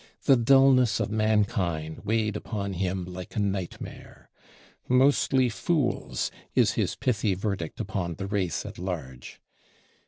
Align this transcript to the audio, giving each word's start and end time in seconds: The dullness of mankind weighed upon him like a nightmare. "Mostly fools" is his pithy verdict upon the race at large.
The 0.23 0.35
dullness 0.35 0.99
of 0.99 1.11
mankind 1.11 1.99
weighed 2.03 2.35
upon 2.35 2.73
him 2.73 3.05
like 3.05 3.35
a 3.35 3.39
nightmare. 3.39 4.31
"Mostly 4.87 5.47
fools" 5.47 6.31
is 6.55 6.71
his 6.71 6.95
pithy 6.95 7.35
verdict 7.35 7.79
upon 7.79 8.15
the 8.15 8.25
race 8.25 8.65
at 8.65 8.79
large. 8.79 9.39